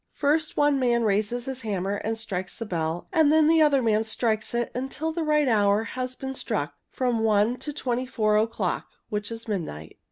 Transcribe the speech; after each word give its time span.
First 0.15 0.57
one 0.57 0.79
man 0.79 1.03
raises 1.03 1.45
his 1.45 1.61
hammer 1.61 1.97
and 1.97 2.17
strikes 2.17 2.57
the 2.57 2.65
bell 2.65 3.07
and 3.13 3.31
then 3.31 3.45
the 3.45 3.61
other 3.61 3.83
man 3.83 4.03
strikes 4.03 4.55
it, 4.55 4.71
until 4.73 5.11
the 5.11 5.21
right 5.21 5.47
hour 5.47 5.83
has 5.83 6.15
been 6.15 6.33
struck, 6.33 6.73
from 6.89 7.19
one 7.19 7.55
to 7.57 7.71
twenty 7.71 8.07
four 8.07 8.35
o'clock, 8.39 8.89
which 9.09 9.31
is 9.31 9.47
midnight. 9.47 9.97